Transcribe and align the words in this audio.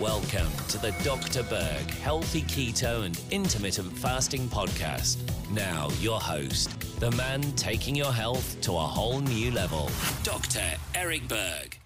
Welcome 0.00 0.48
to 0.68 0.78
the 0.78 0.92
Dr. 1.04 1.42
Berg 1.42 1.90
Healthy 1.90 2.40
Keto 2.44 3.04
and 3.04 3.20
Intermittent 3.30 3.92
Fasting 3.98 4.48
Podcast. 4.48 5.18
Now, 5.50 5.90
your 6.00 6.18
host, 6.18 6.70
the 7.00 7.10
man 7.10 7.42
taking 7.52 7.94
your 7.94 8.10
health 8.10 8.58
to 8.62 8.72
a 8.72 8.80
whole 8.80 9.20
new 9.20 9.50
level, 9.50 9.90
Dr. 10.22 10.62
Eric 10.94 11.28
Berg. 11.28 11.78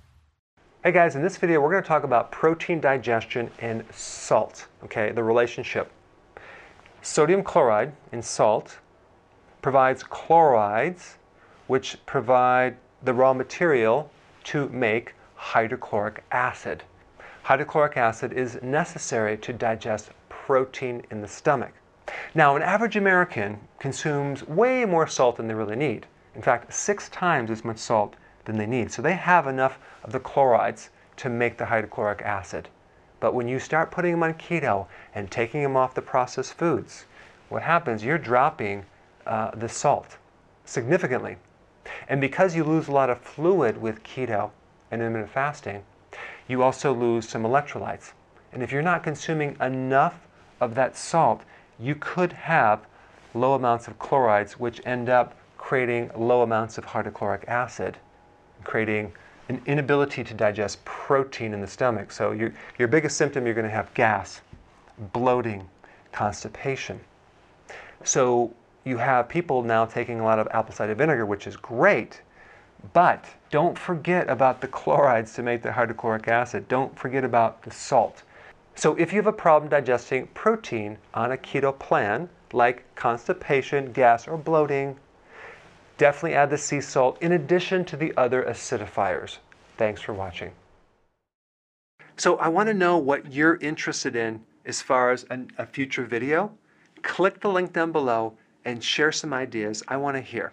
Hey 0.84 0.92
guys, 0.92 1.16
in 1.16 1.22
this 1.22 1.36
video, 1.36 1.60
we're 1.60 1.72
going 1.72 1.82
to 1.82 1.88
talk 1.88 2.04
about 2.04 2.30
protein 2.30 2.78
digestion 2.78 3.50
and 3.58 3.84
salt, 3.92 4.68
okay, 4.84 5.10
the 5.10 5.24
relationship. 5.24 5.90
Sodium 7.02 7.42
chloride 7.42 7.94
in 8.12 8.22
salt 8.22 8.78
provides 9.60 10.04
chlorides, 10.04 11.16
which 11.66 11.96
provide 12.06 12.76
the 13.02 13.12
raw 13.12 13.34
material 13.34 14.08
to 14.44 14.68
make 14.68 15.14
hydrochloric 15.34 16.22
acid 16.30 16.84
hydrochloric 17.44 17.98
acid 17.98 18.32
is 18.32 18.58
necessary 18.62 19.36
to 19.36 19.52
digest 19.52 20.08
protein 20.30 21.02
in 21.10 21.20
the 21.20 21.28
stomach. 21.28 21.72
Now, 22.34 22.56
an 22.56 22.62
average 22.62 22.96
American 22.96 23.60
consumes 23.78 24.46
way 24.48 24.86
more 24.86 25.06
salt 25.06 25.36
than 25.36 25.46
they 25.46 25.54
really 25.54 25.76
need. 25.76 26.06
In 26.34 26.40
fact, 26.40 26.72
six 26.72 27.10
times 27.10 27.50
as 27.50 27.62
much 27.62 27.76
salt 27.76 28.14
than 28.46 28.56
they 28.56 28.66
need. 28.66 28.90
So 28.90 29.02
they 29.02 29.12
have 29.12 29.46
enough 29.46 29.78
of 30.04 30.12
the 30.12 30.20
chlorides 30.20 30.88
to 31.16 31.28
make 31.28 31.58
the 31.58 31.66
hydrochloric 31.66 32.22
acid. 32.22 32.70
But 33.20 33.34
when 33.34 33.46
you 33.46 33.58
start 33.58 33.90
putting 33.90 34.12
them 34.12 34.22
on 34.22 34.34
keto 34.34 34.86
and 35.14 35.30
taking 35.30 35.62
them 35.62 35.76
off 35.76 35.94
the 35.94 36.00
processed 36.02 36.54
foods, 36.54 37.04
what 37.50 37.62
happens, 37.62 38.02
you're 38.02 38.16
dropping 38.16 38.86
uh, 39.26 39.50
the 39.54 39.68
salt 39.68 40.16
significantly. 40.64 41.36
And 42.08 42.22
because 42.22 42.56
you 42.56 42.64
lose 42.64 42.88
a 42.88 42.92
lot 42.92 43.10
of 43.10 43.20
fluid 43.20 43.76
with 43.76 44.02
keto 44.02 44.50
and 44.90 45.02
intermittent 45.02 45.30
fasting, 45.30 45.84
you 46.48 46.62
also 46.62 46.92
lose 46.92 47.28
some 47.28 47.42
electrolytes. 47.42 48.12
And 48.52 48.62
if 48.62 48.70
you're 48.70 48.82
not 48.82 49.02
consuming 49.02 49.56
enough 49.60 50.26
of 50.60 50.74
that 50.74 50.96
salt, 50.96 51.42
you 51.78 51.94
could 51.94 52.32
have 52.32 52.86
low 53.34 53.54
amounts 53.54 53.88
of 53.88 53.98
chlorides, 53.98 54.58
which 54.58 54.80
end 54.86 55.08
up 55.08 55.34
creating 55.58 56.10
low 56.16 56.42
amounts 56.42 56.78
of 56.78 56.84
hydrochloric 56.84 57.44
acid, 57.48 57.96
creating 58.62 59.12
an 59.48 59.60
inability 59.66 60.24
to 60.24 60.34
digest 60.34 60.84
protein 60.84 61.52
in 61.52 61.60
the 61.60 61.66
stomach. 61.66 62.12
So 62.12 62.32
your, 62.32 62.52
your 62.78 62.88
biggest 62.88 63.16
symptom, 63.16 63.44
you're 63.44 63.54
going 63.54 63.66
to 63.66 63.72
have 63.72 63.92
gas, 63.94 64.40
bloating, 65.12 65.68
constipation. 66.12 67.00
So 68.04 68.54
you 68.84 68.98
have 68.98 69.28
people 69.28 69.62
now 69.62 69.84
taking 69.84 70.20
a 70.20 70.24
lot 70.24 70.38
of 70.38 70.46
apple 70.50 70.74
cider 70.74 70.94
vinegar, 70.94 71.26
which 71.26 71.46
is 71.46 71.56
great, 71.56 72.20
but 72.92 73.24
don't 73.50 73.78
forget 73.78 74.28
about 74.28 74.60
the 74.60 74.68
chlorides 74.68 75.32
to 75.34 75.42
make 75.42 75.62
the 75.62 75.72
hydrochloric 75.72 76.28
acid. 76.28 76.68
Don't 76.68 76.98
forget 76.98 77.24
about 77.24 77.62
the 77.62 77.70
salt. 77.70 78.22
So 78.74 78.94
if 78.96 79.12
you 79.12 79.18
have 79.18 79.26
a 79.26 79.32
problem 79.32 79.70
digesting 79.70 80.26
protein 80.28 80.98
on 81.14 81.32
a 81.32 81.36
keto 81.36 81.78
plan, 81.78 82.28
like 82.52 82.84
constipation, 82.94 83.92
gas, 83.92 84.26
or 84.26 84.36
bloating, 84.36 84.96
definitely 85.98 86.34
add 86.34 86.50
the 86.50 86.58
sea 86.58 86.80
salt 86.80 87.20
in 87.22 87.32
addition 87.32 87.84
to 87.86 87.96
the 87.96 88.12
other 88.16 88.42
acidifiers. 88.42 89.38
Thanks 89.76 90.00
for 90.00 90.12
watching. 90.12 90.50
So 92.16 92.36
I 92.36 92.48
want 92.48 92.68
to 92.68 92.74
know 92.74 92.98
what 92.98 93.32
you're 93.32 93.56
interested 93.56 94.14
in 94.14 94.44
as 94.64 94.80
far 94.80 95.10
as 95.10 95.24
an, 95.30 95.50
a 95.58 95.66
future 95.66 96.04
video. 96.04 96.52
Click 97.02 97.40
the 97.40 97.48
link 97.48 97.72
down 97.72 97.92
below 97.92 98.34
and 98.64 98.82
share 98.82 99.12
some 99.12 99.32
ideas. 99.32 99.82
I 99.88 99.96
want 99.96 100.16
to 100.16 100.20
hear. 100.20 100.52